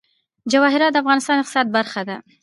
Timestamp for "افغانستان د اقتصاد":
1.03-1.67